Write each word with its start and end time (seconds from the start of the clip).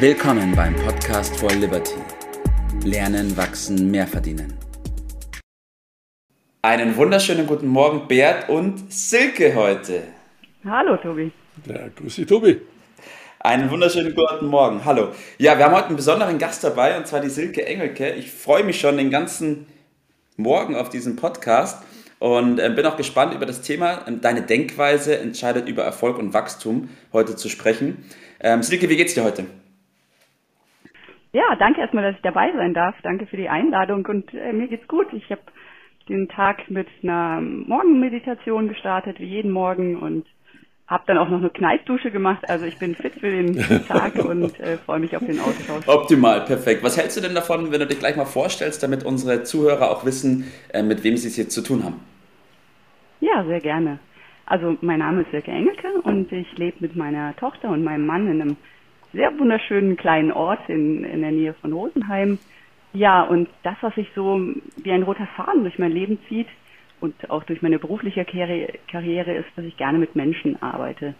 Willkommen 0.00 0.54
beim 0.54 0.76
Podcast 0.76 1.36
for 1.40 1.50
Liberty. 1.50 1.96
Lernen, 2.84 3.36
wachsen, 3.36 3.90
mehr 3.90 4.06
verdienen. 4.06 4.56
Einen 6.62 6.96
wunderschönen 6.96 7.48
guten 7.48 7.66
Morgen, 7.66 8.06
Bert 8.06 8.48
und 8.48 8.92
Silke 8.92 9.56
heute. 9.56 10.04
Hallo, 10.64 10.98
Tobi. 10.98 11.32
Ja, 11.66 11.88
grüß 11.96 12.14
dich, 12.14 12.26
Tobi. 12.26 12.60
Einen 13.40 13.68
wunderschönen 13.72 14.14
guten 14.14 14.46
Morgen. 14.46 14.84
Hallo. 14.84 15.08
Ja, 15.36 15.58
wir 15.58 15.64
haben 15.64 15.74
heute 15.74 15.88
einen 15.88 15.96
besonderen 15.96 16.38
Gast 16.38 16.62
dabei 16.62 16.96
und 16.96 17.08
zwar 17.08 17.20
die 17.20 17.30
Silke 17.30 17.66
Engelke. 17.66 18.12
Ich 18.12 18.30
freue 18.30 18.62
mich 18.62 18.78
schon 18.78 18.98
den 18.98 19.10
ganzen 19.10 19.66
Morgen 20.36 20.76
auf 20.76 20.90
diesen 20.90 21.16
Podcast 21.16 21.82
und 22.20 22.60
äh, 22.60 22.70
bin 22.70 22.86
auch 22.86 22.96
gespannt 22.96 23.34
über 23.34 23.46
das 23.46 23.62
Thema 23.62 24.06
ähm, 24.06 24.20
Deine 24.20 24.42
Denkweise 24.42 25.18
entscheidet 25.18 25.68
über 25.68 25.82
Erfolg 25.82 26.18
und 26.18 26.34
Wachstum 26.34 26.88
heute 27.12 27.34
zu 27.34 27.48
sprechen. 27.48 28.04
Ähm, 28.38 28.62
Silke, 28.62 28.88
wie 28.88 28.96
geht's 28.96 29.14
dir 29.14 29.24
heute? 29.24 29.44
Ja, 31.32 31.56
danke 31.58 31.80
erstmal, 31.80 32.04
dass 32.04 32.16
ich 32.16 32.22
dabei 32.22 32.52
sein 32.52 32.74
darf. 32.74 32.94
Danke 33.02 33.26
für 33.26 33.36
die 33.36 33.48
Einladung 33.48 34.06
und 34.06 34.32
äh, 34.32 34.52
mir 34.52 34.68
geht's 34.68 34.88
gut. 34.88 35.12
Ich 35.12 35.30
habe 35.30 35.42
den 36.08 36.28
Tag 36.28 36.70
mit 36.70 36.88
einer 37.02 37.40
Morgenmeditation 37.40 38.68
gestartet, 38.68 39.20
wie 39.20 39.26
jeden 39.26 39.50
Morgen 39.50 39.96
und 39.96 40.26
habe 40.86 41.04
dann 41.06 41.18
auch 41.18 41.28
noch 41.28 41.38
eine 41.38 41.50
Kneippdusche 41.50 42.10
gemacht. 42.10 42.48
Also 42.48 42.64
ich 42.64 42.78
bin 42.78 42.94
fit 42.94 43.14
für 43.20 43.30
den 43.30 43.54
Tag 43.88 44.14
und 44.14 44.58
äh, 44.58 44.78
freue 44.78 45.00
mich 45.00 45.14
auf 45.14 45.24
den 45.24 45.38
Austausch. 45.38 45.86
Optimal, 45.86 46.46
perfekt. 46.46 46.82
Was 46.82 46.96
hältst 46.96 47.18
du 47.18 47.20
denn 47.20 47.34
davon, 47.34 47.70
wenn 47.70 47.80
du 47.80 47.86
dich 47.86 47.98
gleich 47.98 48.16
mal 48.16 48.24
vorstellst, 48.24 48.82
damit 48.82 49.04
unsere 49.04 49.42
Zuhörer 49.42 49.90
auch 49.90 50.06
wissen, 50.06 50.50
äh, 50.72 50.82
mit 50.82 51.04
wem 51.04 51.18
sie 51.18 51.28
es 51.28 51.36
jetzt 51.36 51.52
zu 51.52 51.62
tun 51.62 51.84
haben? 51.84 52.00
Ja, 53.20 53.44
sehr 53.44 53.60
gerne. 53.60 53.98
Also 54.46 54.78
mein 54.80 55.00
Name 55.00 55.22
ist 55.22 55.30
Silke 55.30 55.50
Engelke 55.50 55.88
und 56.04 56.32
ich 56.32 56.56
lebe 56.56 56.78
mit 56.80 56.96
meiner 56.96 57.36
Tochter 57.36 57.68
und 57.68 57.84
meinem 57.84 58.06
Mann 58.06 58.26
in 58.28 58.40
einem 58.40 58.56
sehr 59.12 59.36
wunderschönen 59.38 59.96
kleinen 59.96 60.32
Ort 60.32 60.68
in, 60.68 61.04
in 61.04 61.20
der 61.22 61.32
Nähe 61.32 61.54
von 61.54 61.72
Rosenheim. 61.72 62.38
Ja, 62.92 63.22
und 63.22 63.48
das, 63.62 63.76
was 63.80 63.94
sich 63.94 64.08
so 64.14 64.40
wie 64.76 64.92
ein 64.92 65.02
roter 65.02 65.26
Faden 65.36 65.62
durch 65.62 65.78
mein 65.78 65.92
Leben 65.92 66.18
zieht 66.28 66.48
und 67.00 67.30
auch 67.30 67.44
durch 67.44 67.62
meine 67.62 67.78
berufliche 67.78 68.24
Karriere 68.24 69.34
ist, 69.34 69.48
dass 69.56 69.64
ich 69.64 69.76
gerne 69.76 69.98
mit 69.98 70.16
Menschen 70.16 70.60
arbeite 70.62 71.14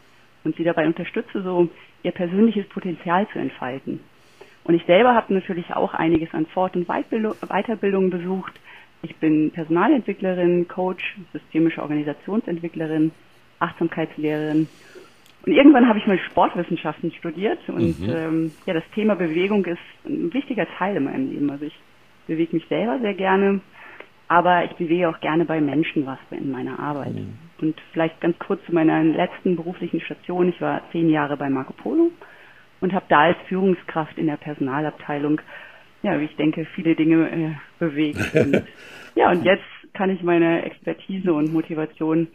und 0.44 0.56
sie 0.56 0.64
dabei 0.64 0.86
unterstütze, 0.86 1.42
so 1.42 1.68
ihr 2.02 2.12
persönliches 2.12 2.68
Potenzial 2.68 3.26
zu 3.32 3.38
entfalten. 3.38 4.00
Und 4.64 4.74
ich 4.74 4.84
selber 4.84 5.14
habe 5.14 5.32
natürlich 5.32 5.74
auch 5.74 5.94
einiges 5.94 6.32
an 6.34 6.46
Fort- 6.46 6.76
und 6.76 6.86
Weiterbildung 6.88 8.10
besucht. 8.10 8.52
Ich 9.02 9.16
bin 9.16 9.50
Personalentwicklerin, 9.50 10.68
Coach, 10.68 11.16
systemische 11.32 11.82
Organisationsentwicklerin, 11.82 13.12
Achtsamkeitslehrerin 13.60 14.68
und 15.46 15.52
irgendwann 15.52 15.88
habe 15.88 15.98
ich 15.98 16.06
mal 16.06 16.18
Sportwissenschaften 16.18 17.12
studiert 17.12 17.58
und 17.68 18.00
mhm. 18.00 18.10
ähm, 18.10 18.52
ja, 18.66 18.74
das 18.74 18.84
Thema 18.94 19.14
Bewegung 19.14 19.64
ist 19.64 19.78
ein 20.04 20.32
wichtiger 20.34 20.66
Teil 20.78 20.96
in 20.96 21.04
meinem 21.04 21.30
Leben. 21.30 21.50
Also 21.50 21.64
ich 21.64 21.78
bewege 22.26 22.56
mich 22.56 22.66
selber 22.68 22.98
sehr 23.00 23.14
gerne, 23.14 23.60
aber 24.26 24.64
ich 24.64 24.72
bewege 24.72 25.08
auch 25.08 25.20
gerne 25.20 25.44
bei 25.44 25.60
Menschen 25.60 26.06
was 26.06 26.18
in 26.30 26.50
meiner 26.50 26.78
Arbeit. 26.78 27.14
Mhm. 27.14 27.38
Und 27.60 27.80
vielleicht 27.92 28.20
ganz 28.20 28.38
kurz 28.38 28.64
zu 28.66 28.74
meiner 28.74 29.02
letzten 29.02 29.56
beruflichen 29.56 30.00
Station. 30.00 30.48
Ich 30.48 30.60
war 30.60 30.82
zehn 30.92 31.08
Jahre 31.08 31.36
bei 31.36 31.48
Marco 31.48 31.72
Polo 31.72 32.10
und 32.80 32.92
habe 32.92 33.06
da 33.08 33.20
als 33.20 33.38
Führungskraft 33.48 34.18
in 34.18 34.26
der 34.26 34.36
Personalabteilung, 34.36 35.40
ja, 36.02 36.20
wie 36.20 36.26
ich 36.26 36.36
denke, 36.36 36.66
viele 36.74 36.94
Dinge 36.94 37.30
äh, 37.30 37.50
bewegt. 37.78 38.20
Und, 38.34 38.62
ja, 39.14 39.30
und 39.30 39.42
jetzt 39.44 39.64
kann 39.94 40.10
ich 40.10 40.22
meine 40.22 40.62
Expertise 40.62 41.32
und 41.32 41.52
Motivation 41.52 42.28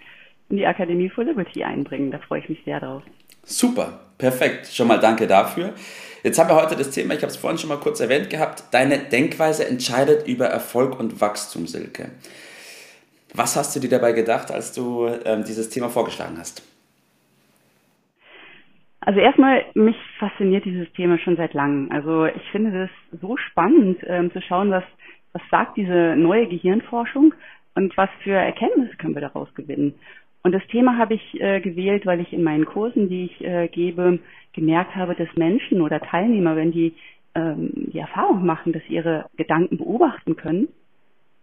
in 0.54 0.58
die 0.58 0.68
Akademie 0.68 1.10
for 1.10 1.24
Liberty 1.24 1.64
einbringen. 1.64 2.12
Da 2.12 2.20
freue 2.20 2.40
ich 2.40 2.48
mich 2.48 2.60
sehr 2.64 2.80
drauf. 2.80 3.02
Super, 3.42 4.00
perfekt. 4.20 4.68
Schon 4.68 4.88
mal 4.88 5.00
danke 5.00 5.26
dafür. 5.26 5.74
Jetzt 6.22 6.38
haben 6.38 6.48
wir 6.48 6.56
heute 6.56 6.76
das 6.76 6.92
Thema, 6.92 7.16
ich 7.16 7.22
habe 7.22 7.32
es 7.32 7.38
vorhin 7.38 7.58
schon 7.58 7.70
mal 7.70 7.80
kurz 7.80 8.00
erwähnt 8.00 8.30
gehabt, 8.30 8.66
deine 8.72 9.00
Denkweise 9.00 9.68
entscheidet 9.68 10.28
über 10.28 10.46
Erfolg 10.46 11.00
und 11.00 11.20
Wachstum, 11.20 11.66
Silke. 11.66 12.12
Was 13.34 13.56
hast 13.56 13.76
du 13.76 13.80
dir 13.80 13.90
dabei 13.90 14.12
gedacht, 14.12 14.52
als 14.52 14.74
du 14.74 15.08
ähm, 15.26 15.44
dieses 15.44 15.70
Thema 15.70 15.90
vorgeschlagen 15.90 16.38
hast? 16.38 16.62
Also 19.02 19.20
erstmal, 19.20 19.66
mich 19.74 19.98
fasziniert 20.20 20.66
dieses 20.66 20.90
Thema 20.94 21.18
schon 21.18 21.36
seit 21.36 21.54
langem. 21.54 21.92
Also 21.92 22.28
ich 22.28 22.50
finde 22.52 22.88
das 23.12 23.20
so 23.20 23.36
spannend 23.38 23.98
ähm, 24.06 24.32
zu 24.32 24.40
schauen, 24.42 24.70
was, 24.70 24.84
was 25.34 25.42
sagt 25.50 25.76
diese 25.78 26.16
neue 26.16 26.48
Gehirnforschung 26.48 27.34
und 27.76 27.98
was 27.98 28.10
für 28.24 28.32
Erkenntnisse 28.32 28.96
können 28.98 29.16
wir 29.16 29.22
daraus 29.22 29.54
gewinnen. 29.56 29.96
Und 30.44 30.52
das 30.52 30.66
Thema 30.68 30.98
habe 30.98 31.14
ich 31.14 31.42
äh, 31.42 31.62
gewählt, 31.62 32.06
weil 32.06 32.20
ich 32.20 32.34
in 32.34 32.44
meinen 32.44 32.66
Kursen, 32.66 33.10
die 33.10 33.26
ich 33.26 33.42
äh, 33.42 33.68
gebe, 33.70 34.20
gemerkt 34.52 34.96
habe, 34.96 35.16
dass 35.16 35.34
Menschen 35.36 35.82
oder 35.82 36.02
Teilnehmer, 36.02 36.56
wenn 36.56 36.72
die 36.72 36.94
ähm, 37.36 37.72
die 37.76 38.00
Erfahrung 38.00 38.46
machen, 38.46 38.74
dass 38.74 38.84
sie 38.88 38.96
ihre 38.96 39.26
Gedanken 39.38 39.78
beobachten 39.78 40.36
können 40.36 40.68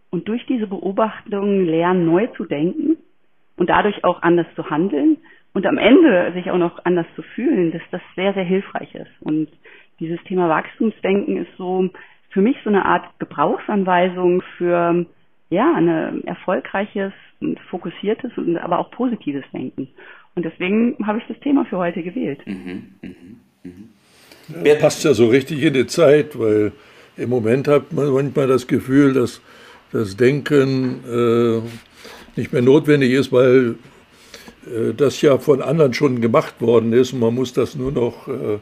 und 0.09 0.27
durch 0.27 0.45
diese 0.45 0.67
Beobachtungen 0.67 1.65
lernen, 1.65 2.05
neu 2.05 2.27
zu 2.37 2.45
denken 2.45 2.97
und 3.57 3.69
dadurch 3.69 4.03
auch 4.03 4.21
anders 4.21 4.47
zu 4.55 4.69
handeln 4.69 5.17
und 5.53 5.65
am 5.65 5.77
Ende 5.77 6.31
sich 6.33 6.49
auch 6.51 6.57
noch 6.57 6.85
anders 6.85 7.07
zu 7.15 7.21
fühlen, 7.21 7.71
dass 7.71 7.81
das 7.91 8.01
sehr, 8.15 8.33
sehr 8.33 8.43
hilfreich 8.43 8.93
ist. 8.95 9.11
Und 9.21 9.49
dieses 9.99 10.21
Thema 10.23 10.47
Wachstumsdenken 10.47 11.37
ist 11.37 11.55
so 11.57 11.89
für 12.29 12.41
mich 12.41 12.55
so 12.63 12.69
eine 12.69 12.85
Art 12.85 13.19
Gebrauchsanweisung 13.19 14.41
für 14.57 15.05
ja, 15.51 15.73
ein 15.75 16.23
erfolgreiches 16.25 17.11
und 17.41 17.59
fokussiertes 17.69 18.31
und 18.37 18.57
aber 18.57 18.79
auch 18.79 18.89
positives 18.89 19.43
Denken. 19.53 19.89
Und 20.33 20.45
deswegen 20.45 20.95
habe 21.05 21.19
ich 21.19 21.25
das 21.27 21.39
Thema 21.41 21.65
für 21.65 21.77
heute 21.77 22.01
gewählt. 22.01 22.39
Mhm, 22.45 22.83
mh, 23.01 23.09
mh. 23.63 23.71
Ja, 24.65 24.75
passt 24.75 25.03
ja 25.03 25.13
so 25.13 25.27
richtig 25.27 25.61
in 25.61 25.73
die 25.73 25.87
Zeit, 25.87 26.39
weil 26.39 26.71
im 27.17 27.29
Moment 27.29 27.67
hat 27.67 27.91
man 27.91 28.09
manchmal 28.11 28.47
das 28.47 28.65
Gefühl, 28.65 29.13
dass 29.13 29.41
das 29.91 30.15
Denken 30.15 31.03
äh, 31.05 32.39
nicht 32.39 32.53
mehr 32.53 32.61
notwendig 32.61 33.11
ist, 33.11 33.33
weil 33.33 33.75
äh, 34.65 34.93
das 34.95 35.21
ja 35.21 35.37
von 35.37 35.61
anderen 35.61 35.93
schon 35.93 36.21
gemacht 36.21 36.61
worden 36.61 36.93
ist 36.93 37.11
und 37.11 37.19
man 37.19 37.35
muss 37.35 37.51
das 37.51 37.75
nur 37.75 37.91
noch 37.91 38.27
äh, 38.29 38.53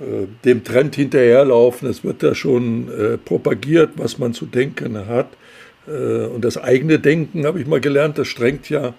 äh 0.00 0.26
dem 0.44 0.64
Trend 0.64 0.96
hinterherlaufen. 0.96 1.88
Es 1.88 2.02
wird 2.02 2.24
da 2.24 2.34
schon 2.34 2.88
äh, 2.88 3.18
propagiert, 3.18 3.92
was 3.96 4.18
man 4.18 4.34
zu 4.34 4.46
denken 4.46 5.06
hat. 5.06 5.28
Äh, 5.88 6.26
und 6.26 6.44
das 6.44 6.56
eigene 6.56 6.98
Denken, 6.98 7.46
habe 7.46 7.60
ich 7.60 7.66
mal 7.66 7.80
gelernt, 7.80 8.18
das 8.18 8.28
strengt 8.28 8.68
ja 8.68 8.94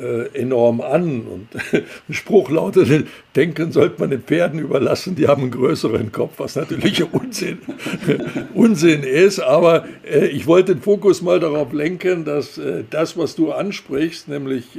äh, 0.00 0.26
enorm 0.38 0.80
an. 0.80 1.22
Und 1.22 1.48
ein 2.08 2.14
Spruch 2.14 2.50
lautet, 2.50 3.06
Denken 3.34 3.72
sollte 3.72 4.00
man 4.00 4.10
den 4.10 4.22
Pferden 4.22 4.60
überlassen, 4.60 5.16
die 5.16 5.26
haben 5.26 5.42
einen 5.42 5.50
größeren 5.50 6.12
Kopf, 6.12 6.34
was 6.38 6.56
natürlich 6.56 7.02
Unsinn, 7.12 7.58
Unsinn 8.54 9.02
ist. 9.02 9.40
Aber 9.40 9.86
äh, 10.08 10.26
ich 10.26 10.46
wollte 10.46 10.74
den 10.74 10.82
Fokus 10.82 11.22
mal 11.22 11.40
darauf 11.40 11.72
lenken, 11.72 12.24
dass 12.24 12.60
das, 12.90 13.16
was 13.16 13.34
du 13.34 13.52
ansprichst, 13.52 14.28
nämlich 14.28 14.78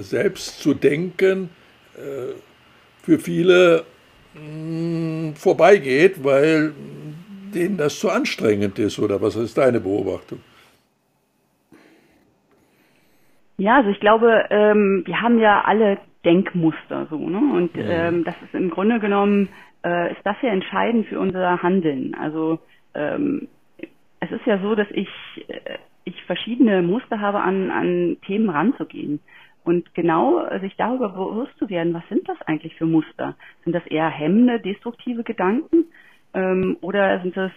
selbst 0.00 0.60
zu 0.60 0.74
denken, 0.74 1.48
für 3.02 3.18
viele 3.18 3.84
mm, 4.34 5.32
vorbeigeht, 5.34 6.22
weil 6.22 6.72
denen 7.54 7.76
das 7.76 7.98
zu 7.98 8.10
anstrengend 8.10 8.78
ist, 8.78 8.98
oder 8.98 9.20
was 9.20 9.36
ist 9.36 9.56
deine 9.56 9.80
Beobachtung? 9.80 10.40
Ja, 13.56 13.76
also 13.76 13.90
ich 13.90 14.00
glaube, 14.00 14.46
ähm, 14.50 15.02
wir 15.06 15.20
haben 15.20 15.38
ja 15.38 15.62
alle 15.64 15.98
Denkmuster 16.24 17.06
so, 17.10 17.18
ne? 17.18 17.38
Und 17.38 17.76
ja. 17.76 18.08
ähm, 18.08 18.24
das 18.24 18.34
ist 18.42 18.54
im 18.54 18.70
Grunde 18.70 18.98
genommen 18.98 19.48
äh, 19.84 20.12
ist 20.12 20.20
das 20.24 20.36
ja 20.42 20.50
entscheidend 20.50 21.06
für 21.06 21.20
unser 21.20 21.62
Handeln. 21.62 22.16
Also 22.20 22.58
ähm, 22.94 23.48
es 24.20 24.30
ist 24.30 24.46
ja 24.46 24.58
so, 24.58 24.74
dass 24.74 24.88
ich 24.90 25.08
äh, 25.48 25.78
ich 26.04 26.22
verschiedene 26.24 26.82
Muster 26.82 27.20
habe, 27.20 27.40
an 27.40 27.70
an 27.70 28.16
Themen 28.26 28.50
ranzugehen. 28.50 29.20
Und 29.62 29.94
genau 29.94 30.46
sich 30.60 30.76
darüber 30.76 31.08
bewusst 31.08 31.56
zu 31.58 31.70
werden, 31.70 31.94
was 31.94 32.06
sind 32.10 32.28
das 32.28 32.36
eigentlich 32.42 32.74
für 32.76 32.84
Muster? 32.84 33.34
Sind 33.64 33.72
das 33.72 33.86
eher 33.86 34.10
hemmende, 34.10 34.60
destruktive 34.60 35.22
Gedanken? 35.24 35.86
Ähm, 36.34 36.76
oder 36.80 37.20
sind 37.20 37.36
das 37.36 37.52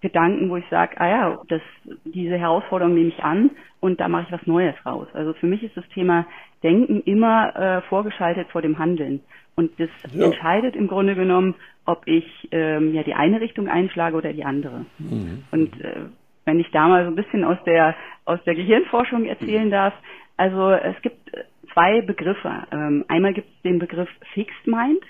Gedanken, 0.00 0.50
wo 0.50 0.56
ich 0.56 0.68
sage, 0.68 1.00
ah 1.00 1.08
ja, 1.08 1.38
das, 1.48 1.62
diese 2.04 2.36
Herausforderung 2.36 2.94
nehme 2.94 3.08
ich 3.08 3.24
an 3.24 3.50
und 3.80 3.98
da 3.98 4.08
mache 4.08 4.24
ich 4.26 4.32
was 4.32 4.46
Neues 4.46 4.74
raus. 4.84 5.08
Also 5.14 5.32
für 5.34 5.46
mich 5.46 5.62
ist 5.62 5.76
das 5.76 5.88
Thema 5.88 6.26
Denken 6.62 7.00
immer 7.02 7.56
äh, 7.56 7.80
vorgeschaltet 7.82 8.48
vor 8.50 8.62
dem 8.62 8.78
Handeln. 8.78 9.20
Und 9.54 9.72
das 9.80 9.88
ja. 10.12 10.26
entscheidet 10.26 10.76
im 10.76 10.86
Grunde 10.86 11.14
genommen, 11.14 11.54
ob 11.86 12.02
ich 12.06 12.48
ähm, 12.52 12.92
ja 12.94 13.02
die 13.02 13.14
eine 13.14 13.40
Richtung 13.40 13.68
einschlage 13.68 14.16
oder 14.16 14.32
die 14.32 14.44
andere. 14.44 14.84
Mhm. 14.98 15.44
Und 15.50 15.80
äh, 15.80 16.02
wenn 16.44 16.60
ich 16.60 16.70
da 16.70 16.88
mal 16.88 17.04
so 17.04 17.10
ein 17.10 17.16
bisschen 17.16 17.44
aus 17.44 17.58
der 17.64 17.94
aus 18.26 18.38
der 18.44 18.54
Gehirnforschung 18.54 19.24
erzählen 19.24 19.70
darf, 19.70 19.94
also 20.36 20.70
es 20.70 21.00
gibt 21.02 21.30
zwei 21.72 22.00
Begriffe. 22.02 22.64
Ähm, 22.70 23.04
einmal 23.08 23.32
gibt 23.32 23.48
es 23.48 23.62
den 23.62 23.78
Begriff 23.78 24.08
Fixed 24.34 24.66
Mind, 24.66 25.02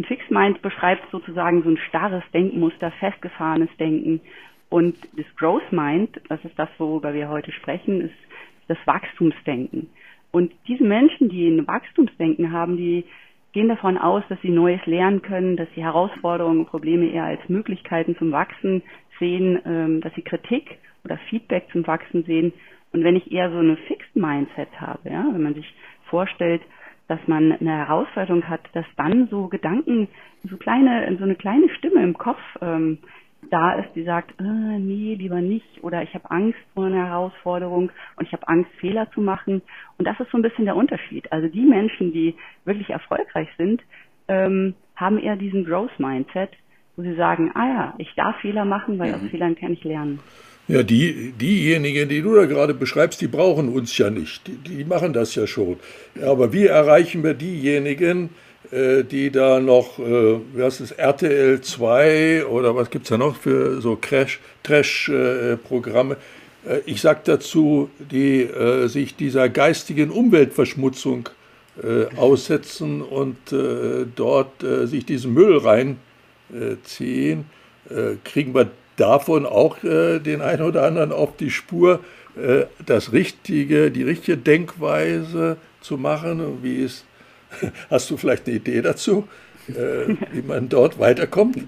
ein 0.00 0.04
Fixed 0.04 0.30
Mind 0.30 0.62
beschreibt 0.62 1.10
sozusagen 1.10 1.62
so 1.62 1.68
ein 1.68 1.78
starres 1.88 2.24
Denkmuster, 2.32 2.90
festgefahrenes 2.92 3.68
Denken. 3.78 4.20
Und 4.70 4.96
das 5.16 5.26
Growth 5.36 5.72
Mind, 5.72 6.20
das 6.28 6.42
ist 6.44 6.58
das, 6.58 6.68
worüber 6.78 7.12
wir 7.12 7.28
heute 7.28 7.52
sprechen, 7.52 8.00
ist 8.00 8.14
das 8.68 8.78
Wachstumsdenken. 8.86 9.90
Und 10.30 10.52
diese 10.68 10.84
Menschen, 10.84 11.28
die 11.28 11.48
ein 11.48 11.66
Wachstumsdenken 11.66 12.52
haben, 12.52 12.76
die 12.76 13.04
gehen 13.52 13.68
davon 13.68 13.98
aus, 13.98 14.22
dass 14.28 14.40
sie 14.40 14.50
Neues 14.50 14.84
lernen 14.86 15.22
können, 15.22 15.56
dass 15.56 15.68
sie 15.74 15.82
Herausforderungen 15.82 16.60
und 16.60 16.66
Probleme 16.66 17.10
eher 17.10 17.24
als 17.24 17.46
Möglichkeiten 17.48 18.16
zum 18.16 18.32
Wachsen 18.32 18.82
sehen, 19.18 19.60
ähm, 19.66 20.00
dass 20.00 20.14
sie 20.14 20.22
Kritik 20.22 20.78
oder 21.04 21.18
Feedback 21.28 21.66
zum 21.72 21.86
Wachsen 21.86 22.22
sehen. 22.24 22.52
Und 22.92 23.04
wenn 23.04 23.16
ich 23.16 23.30
eher 23.30 23.50
so 23.50 23.58
eine 23.58 23.76
Fixed 23.76 24.16
Mindset 24.16 24.80
habe, 24.80 25.10
ja, 25.10 25.26
wenn 25.32 25.42
man 25.42 25.54
sich 25.54 25.74
vorstellt, 26.04 26.62
dass 27.10 27.20
man 27.26 27.52
eine 27.52 27.76
Herausforderung 27.76 28.48
hat, 28.48 28.60
dass 28.72 28.86
dann 28.96 29.26
so 29.28 29.48
Gedanken, 29.48 30.08
so 30.44 30.56
kleine, 30.56 31.16
so 31.18 31.24
eine 31.24 31.34
kleine 31.34 31.68
Stimme 31.70 32.02
im 32.02 32.16
Kopf 32.16 32.38
ähm, 32.62 32.98
da 33.50 33.72
ist, 33.74 33.88
die 33.96 34.04
sagt, 34.04 34.38
äh, 34.40 34.44
nee, 34.78 35.14
lieber 35.14 35.40
nicht 35.40 35.82
oder 35.82 36.02
ich 36.02 36.14
habe 36.14 36.30
Angst 36.30 36.58
vor 36.74 36.84
einer 36.84 37.06
Herausforderung 37.06 37.90
und 38.16 38.26
ich 38.26 38.32
habe 38.32 38.46
Angst, 38.46 38.70
Fehler 38.78 39.10
zu 39.12 39.20
machen. 39.20 39.62
Und 39.98 40.06
das 40.06 40.20
ist 40.20 40.30
so 40.30 40.38
ein 40.38 40.42
bisschen 40.42 40.66
der 40.66 40.76
Unterschied. 40.76 41.30
Also 41.32 41.48
die 41.48 41.64
Menschen, 41.64 42.12
die 42.12 42.36
wirklich 42.64 42.90
erfolgreich 42.90 43.48
sind, 43.58 43.82
ähm, 44.28 44.74
haben 44.94 45.18
eher 45.18 45.36
diesen 45.36 45.64
Growth 45.64 45.98
Mindset, 45.98 46.50
wo 46.96 47.02
sie 47.02 47.16
sagen, 47.16 47.50
ah 47.54 47.66
ja, 47.66 47.94
ich 47.98 48.14
darf 48.14 48.36
Fehler 48.36 48.64
machen, 48.64 48.98
weil 48.98 49.08
mhm. 49.08 49.14
aus 49.14 49.30
Fehlern 49.30 49.56
kann 49.56 49.72
ich 49.72 49.82
lernen. 49.82 50.20
Ja, 50.70 50.84
die, 50.84 51.32
diejenigen, 51.32 52.08
die 52.08 52.22
du 52.22 52.36
da 52.36 52.46
gerade 52.46 52.74
beschreibst, 52.74 53.20
die 53.20 53.26
brauchen 53.26 53.70
uns 53.70 53.98
ja 53.98 54.08
nicht. 54.08 54.46
Die, 54.46 54.52
die 54.52 54.84
machen 54.84 55.12
das 55.12 55.34
ja 55.34 55.48
schon. 55.48 55.80
Aber 56.22 56.52
wie 56.52 56.66
erreichen 56.66 57.24
wir 57.24 57.34
diejenigen, 57.34 58.30
äh, 58.70 59.02
die 59.02 59.32
da 59.32 59.58
noch, 59.58 59.98
äh, 59.98 60.38
wie 60.54 60.62
heißt 60.62 60.80
es, 60.80 60.92
RTL 60.92 61.60
2 61.60 62.46
oder 62.46 62.76
was 62.76 62.88
gibt 62.88 63.06
es 63.06 63.08
da 63.08 63.18
noch 63.18 63.34
für 63.34 63.80
so 63.80 63.98
Trash-Programme? 64.62 66.16
Äh, 66.64 66.78
ich 66.86 67.00
sage 67.00 67.22
dazu, 67.24 67.90
die 67.98 68.48
sich 68.86 69.16
dieser 69.16 69.48
geistigen 69.48 70.10
Umweltverschmutzung 70.10 71.30
aussetzen 72.16 73.00
und 73.00 73.38
dort 74.14 74.60
sich 74.84 75.06
diesen 75.06 75.32
Müll 75.32 75.56
reinziehen, 75.56 77.46
kriegen 78.22 78.54
wir 78.54 78.70
davon 79.00 79.46
auch 79.46 79.78
den 79.78 80.40
einen 80.42 80.62
oder 80.62 80.84
anderen 80.84 81.12
auf 81.12 81.36
die 81.36 81.50
Spur, 81.50 82.00
das 82.86 83.12
richtige, 83.12 83.90
die 83.90 84.02
richtige 84.02 84.36
Denkweise 84.36 85.56
zu 85.80 85.96
machen, 85.96 86.62
wie 86.62 86.84
es 86.84 87.04
Hast 87.90 88.10
du 88.10 88.16
vielleicht 88.16 88.46
eine 88.46 88.56
Idee 88.56 88.82
dazu, 88.82 89.28
äh, 89.68 90.14
wie 90.32 90.42
man 90.46 90.68
dort 90.68 90.98
weiterkommt? 90.98 91.58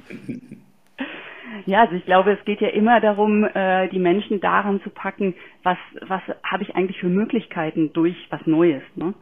Ja, 1.67 1.83
also 1.83 1.95
ich 1.95 2.05
glaube, 2.05 2.33
es 2.33 2.45
geht 2.45 2.61
ja 2.61 2.69
immer 2.69 3.01
darum, 3.01 3.45
äh, 3.45 3.89
die 3.89 3.99
Menschen 3.99 4.41
daran 4.41 4.81
zu 4.83 4.91
packen, 4.91 5.35
was, 5.63 5.79
was 6.01 6.23
habe 6.43 6.63
ich 6.63 6.75
eigentlich 6.75 6.99
für 6.99 7.09
Möglichkeiten 7.09 7.93
durch 7.93 8.17
was 8.31 8.45
Neues. 8.47 8.83
Ne? 8.97 9.15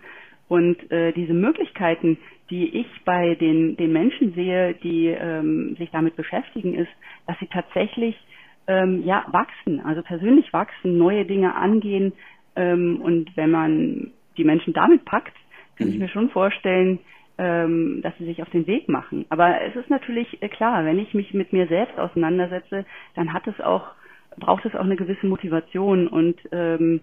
Und 0.48 0.90
äh, 0.90 1.12
diese 1.12 1.34
Möglichkeiten, 1.34 2.18
die 2.50 2.80
ich 2.80 2.86
bei 3.04 3.36
den, 3.36 3.76
den 3.76 3.92
Menschen 3.92 4.34
sehe, 4.34 4.74
die 4.74 5.06
ähm, 5.06 5.76
sich 5.76 5.90
damit 5.90 6.16
beschäftigen, 6.16 6.74
ist, 6.74 6.90
dass 7.26 7.38
sie 7.38 7.46
tatsächlich 7.46 8.16
ähm, 8.66 9.02
ja 9.04 9.24
wachsen, 9.30 9.80
also 9.80 10.02
persönlich 10.02 10.52
wachsen, 10.52 10.98
neue 10.98 11.24
Dinge 11.24 11.54
angehen. 11.54 12.12
Ähm, 12.56 13.00
und 13.02 13.36
wenn 13.36 13.50
man 13.50 14.10
die 14.36 14.44
Menschen 14.44 14.72
damit 14.72 15.04
packt, 15.04 15.36
kann 15.76 15.88
ich 15.88 15.94
mhm. 15.94 16.00
mir 16.00 16.08
schon 16.08 16.30
vorstellen, 16.30 16.98
ähm, 17.38 18.00
dass 18.02 18.16
sie 18.18 18.26
sich 18.26 18.42
auf 18.42 18.50
den 18.50 18.66
Weg 18.66 18.88
machen. 18.88 19.24
Aber 19.28 19.62
es 19.62 19.74
ist 19.76 19.88
natürlich 19.88 20.42
äh, 20.42 20.48
klar, 20.48 20.84
wenn 20.84 20.98
ich 20.98 21.14
mich 21.14 21.32
mit 21.32 21.52
mir 21.52 21.66
selbst 21.68 21.98
auseinandersetze, 21.98 22.84
dann 23.14 23.32
hat 23.32 23.46
es 23.46 23.60
auch, 23.60 23.86
braucht 24.38 24.66
es 24.66 24.74
auch 24.74 24.84
eine 24.84 24.96
gewisse 24.96 25.26
Motivation 25.26 26.06
und 26.06 26.36
ähm, 26.52 27.00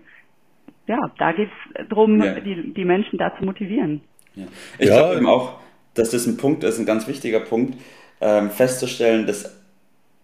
ja, 0.88 1.12
da 1.18 1.32
geht 1.32 1.50
es 1.50 1.88
darum, 1.90 2.22
ja. 2.22 2.40
die, 2.40 2.74
die 2.74 2.86
Menschen 2.86 3.18
da 3.18 3.36
zu 3.38 3.46
motivieren. 3.46 4.02
Ja. 4.38 4.46
Ich 4.80 4.90
ja. 4.90 4.98
glaube 4.98 5.16
eben 5.16 5.28
auch, 5.28 5.54
dass 5.94 6.12
das 6.12 6.26
ein 6.26 6.38
Punkt 6.38 6.64
ist, 6.64 6.80
ein 6.80 6.86
ganz 6.86 7.08
wichtiger 7.08 7.40
Punkt, 7.40 7.78
ähm, 8.22 8.50
festzustellen, 8.50 9.28
dass 9.28 9.52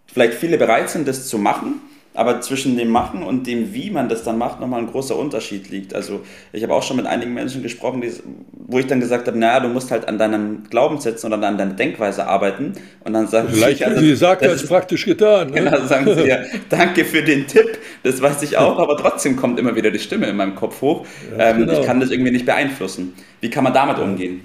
vielleicht 0.08 0.36
viele 0.36 0.58
bereit 0.58 0.90
sind, 0.90 1.08
das 1.08 1.28
zu 1.28 1.38
machen, 1.38 1.82
aber 2.14 2.42
zwischen 2.42 2.78
dem 2.78 2.90
Machen 2.90 3.24
und 3.24 3.48
dem, 3.48 3.74
wie 3.74 3.90
man 3.90 4.08
das 4.08 4.24
dann 4.24 4.38
macht, 4.38 4.60
nochmal 4.60 4.80
ein 4.80 4.92
großer 4.92 5.18
Unterschied 5.18 5.70
liegt. 5.70 5.96
Also 5.96 6.22
ich 6.52 6.62
habe 6.64 6.74
auch 6.74 6.84
schon 6.84 6.98
mit 6.98 7.08
einigen 7.08 7.34
Menschen 7.34 7.64
gesprochen, 7.64 8.02
die, 8.02 8.12
wo 8.74 8.80
ich 8.80 8.88
dann 8.88 9.00
gesagt 9.00 9.28
habe, 9.28 9.38
naja, 9.38 9.60
du 9.60 9.70
musst 9.70 9.92
halt 9.92 10.08
an 10.08 10.18
deinem 10.18 10.64
Glaubenssätzen 10.70 11.32
oder 11.32 11.48
an 11.48 11.58
deiner 11.58 11.74
Denkweise 11.74 12.28
arbeiten. 12.28 12.74
Und 13.04 13.14
dann 13.14 13.28
sagen 13.28 13.48
Vielleicht, 13.50 13.78
sie, 13.78 13.86
also, 13.86 14.02
sie 14.02 14.16
sagt, 14.16 14.44
das 14.44 14.64
ist 14.64 14.70
praktisch 14.70 15.06
getan. 15.06 15.52
Ne? 15.52 15.64
Genau, 15.64 15.78
sagen 15.82 16.14
sie 16.14 16.28
ja, 16.28 16.40
danke 16.70 17.06
für 17.06 17.22
den 17.22 17.48
Tipp, 17.48 17.78
das 18.04 18.22
weiß 18.22 18.44
ich 18.44 18.58
auch, 18.58 18.80
aber 18.80 18.98
trotzdem 18.98 19.36
kommt 19.36 19.60
immer 19.60 19.76
wieder 19.76 19.92
die 19.92 20.00
Stimme 20.00 20.28
in 20.28 20.36
meinem 20.36 20.56
Kopf 20.56 20.82
hoch. 20.82 21.06
Ja, 21.38 21.52
ähm, 21.52 21.60
genau. 21.60 21.80
Ich 21.80 21.86
kann 21.86 22.00
das 22.00 22.12
irgendwie 22.12 22.32
nicht 22.32 22.46
beeinflussen. 22.46 23.14
Wie 23.40 23.50
kann 23.50 23.64
man 23.64 23.74
damit 23.74 24.00
umgehen? 24.00 24.42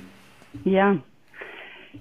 Ja, 0.65 0.97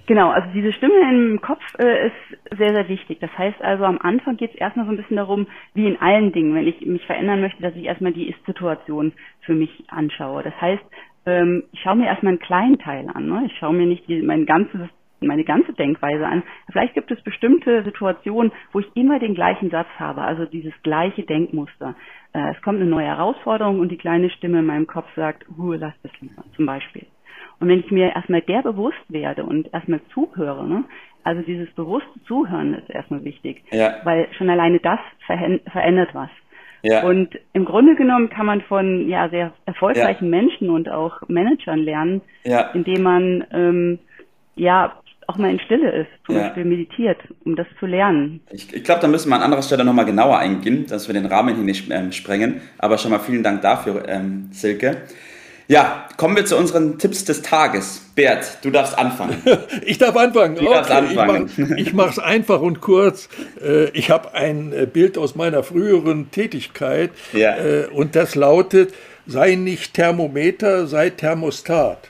Genau, 0.06 0.30
also 0.30 0.48
diese 0.54 0.72
Stimme 0.72 1.00
im 1.10 1.42
Kopf 1.42 1.62
äh, 1.80 2.08
ist 2.08 2.58
sehr, 2.58 2.74
sehr 2.74 2.88
wichtig. 2.88 3.20
Das 3.20 3.36
heißt 3.38 3.62
also, 3.62 3.84
am 3.84 3.98
Anfang 4.00 4.38
geht 4.38 4.52
es 4.54 4.58
erstmal 4.58 4.86
so 4.86 4.92
ein 4.92 4.98
bisschen 4.98 5.18
darum, 5.18 5.48
wie 5.74 5.88
in 5.88 6.00
allen 6.00 6.32
Dingen, 6.32 6.56
wenn 6.56 6.68
ich 6.68 6.80
mich 6.86 7.06
verändern 7.06 7.42
möchte, 7.42 7.62
dass 7.62 7.76
ich 7.76 7.86
erstmal 7.86 8.14
die 8.14 8.30
Ist-Situation 8.30 9.12
für 9.42 9.54
mich 9.54 9.70
anschaue. 9.90 10.44
Das 10.44 10.54
heißt, 10.62 10.84
ähm, 11.28 11.64
ich 11.72 11.82
schaue 11.82 11.98
mir 11.98 12.08
erstmal 12.08 12.32
einen 12.32 12.40
kleinen 12.40 12.80
Teil 12.80 13.08
an. 13.14 13.28
Ne? 13.28 13.44
Ich 13.46 13.58
schaue 13.58 13.74
mir 13.74 13.86
nicht 13.86 14.08
die, 14.08 14.22
mein 14.22 14.46
ganzes 14.46 14.90
meine 15.20 15.44
ganze 15.44 15.74
Denkweise 15.74 16.28
an. 16.28 16.44
Vielleicht 16.72 16.94
gibt 16.94 17.10
es 17.10 17.20
bestimmte 17.24 17.84
Situationen, 17.84 18.52
wo 18.72 18.80
ich 18.80 18.96
immer 18.96 19.18
den 19.18 19.34
gleichen 19.34 19.72
Satz 19.72 19.88
habe, 19.98 20.22
also 20.22 20.46
dieses 20.46 20.74
gleiche 20.84 21.24
Denkmuster. 21.24 21.96
Äh, 22.34 22.52
es 22.56 22.62
kommt 22.62 22.80
eine 22.80 22.90
neue 22.90 23.08
Herausforderung 23.08 23.80
und 23.80 23.90
die 23.90 23.98
kleine 23.98 24.30
Stimme 24.30 24.60
in 24.60 24.66
meinem 24.66 24.86
Kopf 24.86 25.08
sagt, 25.16 25.46
Ruhe, 25.58 25.78
lass 25.78 25.96
das 26.04 26.12
lieber, 26.22 26.44
zum 26.56 26.68
Beispiel. 26.68 27.08
Und 27.60 27.68
wenn 27.68 27.80
ich 27.80 27.90
mir 27.90 28.16
erstmal 28.16 28.42
der 28.42 28.62
bewusst 28.62 29.04
werde 29.10 29.44
und 29.44 29.74
erstmal 29.74 30.02
zuhöre, 30.14 30.68
ne, 30.68 30.84
also 31.24 31.42
dieses 31.42 31.70
bewusste 31.74 32.24
Zuhören 32.26 32.76
ist 32.76 32.90
erstmal 32.90 33.24
wichtig, 33.24 33.64
ja. 33.72 33.96
weil 34.04 34.28
schon 34.38 34.50
alleine 34.50 34.80
das 34.80 35.00
verändert 35.26 36.14
was. 36.14 36.30
Ja. 36.88 37.04
Und 37.04 37.38
im 37.54 37.66
Grunde 37.66 37.96
genommen 37.96 38.30
kann 38.30 38.46
man 38.46 38.62
von 38.62 39.10
ja 39.10 39.28
sehr 39.30 39.52
erfolgreichen 39.66 40.26
ja. 40.26 40.42
Menschen 40.42 40.70
und 40.70 40.90
auch 40.90 41.22
Managern 41.28 41.80
lernen, 41.80 42.22
ja. 42.46 42.70
indem 42.74 43.04
man 43.04 43.44
ähm, 43.52 44.00
ja 44.56 44.94
auch 45.28 45.38
mal 45.38 45.52
in 45.52 45.60
Stille 45.60 45.92
ist, 45.92 46.10
zum 46.26 46.36
ja. 46.36 46.44
Beispiel 46.44 46.64
meditiert, 46.64 47.18
um 47.44 47.58
das 47.58 47.68
zu 47.80 47.86
lernen. 47.86 48.40
Ich, 48.52 48.74
ich 48.74 48.84
glaube, 48.86 49.02
da 49.02 49.10
müssen 49.10 49.30
wir 49.30 49.36
an 49.36 49.42
anderer 49.42 49.62
Stelle 49.62 49.84
nochmal 49.84 50.06
genauer 50.06 50.38
eingehen, 50.38 50.86
dass 50.88 51.08
wir 51.08 51.14
den 51.14 51.26
Rahmen 51.26 51.56
hier 51.56 51.66
nicht 51.66 51.92
ähm, 51.92 52.14
sprengen. 52.14 52.62
Aber 52.78 52.98
schon 52.98 53.12
mal 53.12 53.20
vielen 53.20 53.44
Dank 53.44 53.62
dafür, 53.62 54.08
ähm, 54.08 54.48
Silke. 54.52 55.02
Ja, 55.68 56.08
kommen 56.16 56.36
wir 56.36 56.46
zu 56.46 56.56
unseren 56.56 56.98
Tipps 56.98 57.26
des 57.26 57.42
Tages. 57.42 58.02
Bert, 58.16 58.60
du 58.62 58.72
darfst 58.72 58.98
anfangen. 58.98 59.42
ich 59.86 59.98
darf 59.98 60.16
anfangen. 60.16 60.56
Du 60.56 60.62
okay, 60.62 60.74
darfst 60.74 60.92
anfangen. 60.92 61.76
Ich 61.78 61.94
mache 61.94 62.12
es 62.12 62.20
einfach 62.20 62.62
und 62.62 62.80
kurz. 62.80 63.28
Äh, 63.62 63.90
ich 63.90 64.10
habe 64.10 64.34
ein 64.34 64.72
äh, 64.72 64.86
Bild 64.86 65.18
aus 65.18 65.36
meiner 65.36 65.64
früheren 65.64 66.32
Tätigkeit 66.32 67.12
ja. 67.34 67.58
Äh, 67.58 67.88
und 67.88 68.16
das 68.16 68.36
lautet, 68.36 68.94
sei 69.26 69.56
nicht 69.56 69.94
Thermometer, 69.94 70.88
sei 70.88 71.10
Thermostat. 71.10 72.10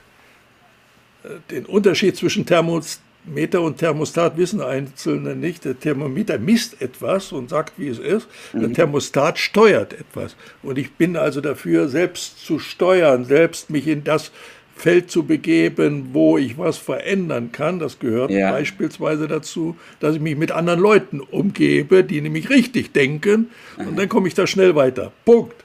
Den 1.50 1.66
Unterschied 1.66 2.16
zwischen 2.16 2.46
Thermostat 2.46 3.02
Meter 3.24 3.60
und 3.62 3.78
Thermostat 3.78 4.36
wissen 4.36 4.60
Einzelne 4.60 5.36
nicht. 5.36 5.64
Der 5.64 5.78
Thermometer 5.78 6.38
misst 6.38 6.80
etwas 6.80 7.32
und 7.32 7.50
sagt, 7.50 7.74
wie 7.78 7.88
es 7.88 7.98
ist. 7.98 8.26
Der 8.52 8.68
mhm. 8.68 8.74
Thermostat 8.74 9.38
steuert 9.38 9.92
etwas. 9.92 10.36
Und 10.62 10.78
ich 10.78 10.92
bin 10.92 11.16
also 11.16 11.40
dafür, 11.40 11.88
selbst 11.88 12.44
zu 12.44 12.58
steuern, 12.58 13.24
selbst 13.24 13.70
mich 13.70 13.86
in 13.86 14.04
das 14.04 14.30
Feld 14.78 15.10
zu 15.10 15.24
begeben, 15.24 16.10
wo 16.12 16.38
ich 16.38 16.56
was 16.56 16.78
verändern 16.78 17.50
kann. 17.52 17.78
Das 17.78 17.98
gehört 17.98 18.30
ja. 18.30 18.52
beispielsweise 18.52 19.26
dazu, 19.26 19.76
dass 20.00 20.14
ich 20.14 20.20
mich 20.20 20.36
mit 20.36 20.52
anderen 20.52 20.80
Leuten 20.80 21.20
umgebe, 21.20 22.04
die 22.04 22.20
nämlich 22.20 22.48
richtig 22.48 22.92
denken. 22.92 23.50
Und 23.76 23.98
dann 23.98 24.08
komme 24.08 24.28
ich 24.28 24.34
da 24.34 24.46
schnell 24.46 24.74
weiter. 24.74 25.12
Punkt. 25.24 25.64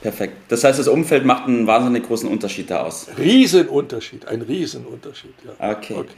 Perfekt. 0.00 0.34
Das 0.48 0.64
heißt, 0.64 0.78
das 0.78 0.88
Umfeld 0.88 1.24
macht 1.24 1.46
einen 1.46 1.66
wahnsinnig 1.66 2.04
großen 2.04 2.28
Unterschied 2.28 2.70
da 2.70 2.82
aus. 2.82 3.06
Riesenunterschied, 3.18 4.26
ein 4.26 4.42
Riesenunterschied. 4.42 5.34
Ja. 5.44 5.70
Okay. 5.70 5.94
okay. 5.94 6.14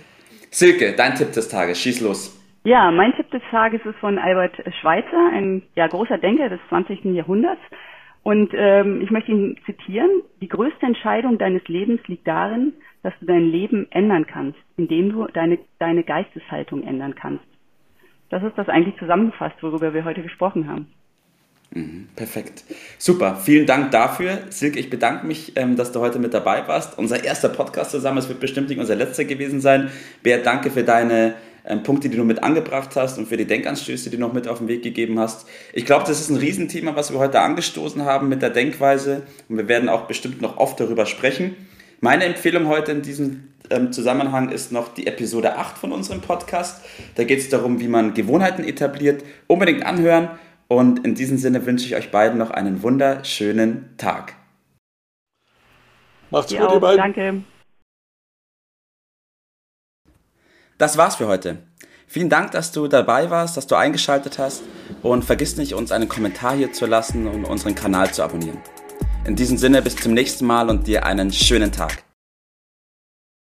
Silke, 0.54 0.94
dein 0.96 1.16
Tipp 1.16 1.32
des 1.32 1.48
Tages, 1.48 1.80
schieß 1.80 2.00
los. 2.00 2.30
Ja, 2.62 2.92
mein 2.92 3.12
Tipp 3.16 3.28
des 3.32 3.42
Tages 3.50 3.84
ist 3.84 3.98
von 3.98 4.18
Albert 4.20 4.54
Schweitzer, 4.80 5.30
ein 5.32 5.62
ja, 5.74 5.88
großer 5.88 6.16
Denker 6.18 6.48
des 6.48 6.60
20. 6.68 7.06
Jahrhunderts. 7.06 7.60
Und 8.22 8.52
ähm, 8.54 9.00
ich 9.02 9.10
möchte 9.10 9.32
ihn 9.32 9.58
zitieren. 9.66 10.22
Die 10.40 10.48
größte 10.48 10.86
Entscheidung 10.86 11.38
deines 11.38 11.66
Lebens 11.66 12.00
liegt 12.06 12.28
darin, 12.28 12.72
dass 13.02 13.12
du 13.18 13.26
dein 13.26 13.50
Leben 13.50 13.88
ändern 13.90 14.28
kannst, 14.28 14.58
indem 14.76 15.10
du 15.10 15.26
deine, 15.26 15.58
deine 15.80 16.04
Geisteshaltung 16.04 16.84
ändern 16.84 17.16
kannst. 17.16 17.44
Das 18.30 18.44
ist 18.44 18.56
das 18.56 18.68
eigentlich 18.68 18.96
zusammengefasst, 19.00 19.60
worüber 19.60 19.92
wir 19.92 20.04
heute 20.04 20.22
gesprochen 20.22 20.68
haben. 20.68 20.86
Mhm, 21.74 22.08
perfekt. 22.14 22.64
Super. 22.98 23.40
Vielen 23.44 23.66
Dank 23.66 23.90
dafür. 23.90 24.38
Silke, 24.50 24.78
ich 24.78 24.90
bedanke 24.90 25.26
mich, 25.26 25.52
ähm, 25.56 25.76
dass 25.76 25.90
du 25.90 26.00
heute 26.00 26.20
mit 26.20 26.32
dabei 26.32 26.66
warst. 26.68 26.96
Unser 26.96 27.24
erster 27.24 27.48
Podcast 27.48 27.90
zusammen. 27.90 28.18
Es 28.18 28.28
wird 28.28 28.40
bestimmt 28.40 28.68
nicht 28.68 28.78
unser 28.78 28.94
letzter 28.94 29.24
gewesen 29.24 29.60
sein. 29.60 29.90
Bert, 30.22 30.46
danke 30.46 30.70
für 30.70 30.84
deine 30.84 31.34
ähm, 31.66 31.82
Punkte, 31.82 32.08
die 32.08 32.16
du 32.16 32.24
mit 32.24 32.44
angebracht 32.44 32.94
hast 32.94 33.18
und 33.18 33.26
für 33.26 33.36
die 33.36 33.44
Denkanstöße, 33.44 34.08
die 34.08 34.16
du 34.16 34.22
noch 34.22 34.32
mit 34.32 34.46
auf 34.46 34.58
den 34.58 34.68
Weg 34.68 34.84
gegeben 34.84 35.18
hast. 35.18 35.48
Ich 35.72 35.84
glaube, 35.84 36.04
das 36.06 36.20
ist 36.20 36.30
ein 36.30 36.36
Riesenthema, 36.36 36.94
was 36.94 37.12
wir 37.12 37.18
heute 37.18 37.40
angestoßen 37.40 38.04
haben 38.04 38.28
mit 38.28 38.40
der 38.40 38.50
Denkweise. 38.50 39.22
Und 39.48 39.56
wir 39.56 39.66
werden 39.66 39.88
auch 39.88 40.02
bestimmt 40.02 40.40
noch 40.40 40.58
oft 40.58 40.78
darüber 40.78 41.06
sprechen. 41.06 41.56
Meine 42.00 42.24
Empfehlung 42.24 42.68
heute 42.68 42.92
in 42.92 43.02
diesem 43.02 43.48
ähm, 43.70 43.90
Zusammenhang 43.90 44.50
ist 44.50 44.70
noch 44.70 44.94
die 44.94 45.08
Episode 45.08 45.56
8 45.56 45.76
von 45.76 45.90
unserem 45.90 46.20
Podcast. 46.20 46.84
Da 47.16 47.24
geht 47.24 47.40
es 47.40 47.48
darum, 47.48 47.80
wie 47.80 47.88
man 47.88 48.14
Gewohnheiten 48.14 48.62
etabliert. 48.62 49.24
Unbedingt 49.48 49.84
anhören. 49.84 50.28
Und 50.74 51.04
in 51.04 51.14
diesem 51.14 51.38
Sinne 51.38 51.64
wünsche 51.66 51.86
ich 51.86 51.94
euch 51.94 52.10
beiden 52.10 52.36
noch 52.36 52.50
einen 52.50 52.82
wunderschönen 52.82 53.96
Tag. 53.96 54.34
Macht's 56.30 56.52
gut, 56.52 56.60
ihr 56.60 56.80
beiden. 56.80 56.96
Danke. 56.96 57.44
Das 60.76 60.96
war's 60.96 61.14
für 61.14 61.28
heute. 61.28 61.58
Vielen 62.08 62.28
Dank, 62.28 62.50
dass 62.50 62.72
du 62.72 62.88
dabei 62.88 63.30
warst, 63.30 63.56
dass 63.56 63.68
du 63.68 63.76
eingeschaltet 63.76 64.40
hast 64.40 64.64
und 65.04 65.24
vergiss 65.24 65.56
nicht, 65.56 65.74
uns 65.74 65.92
einen 65.92 66.08
Kommentar 66.08 66.56
hier 66.56 66.72
zu 66.72 66.86
lassen 66.86 67.28
und 67.28 67.44
unseren 67.44 67.76
Kanal 67.76 68.12
zu 68.12 68.24
abonnieren. 68.24 68.58
In 69.24 69.36
diesem 69.36 69.58
Sinne 69.58 69.80
bis 69.80 69.94
zum 69.94 70.12
nächsten 70.12 70.44
Mal 70.44 70.68
und 70.70 70.88
dir 70.88 71.06
einen 71.06 71.32
schönen 71.32 71.70
Tag. 71.70 72.02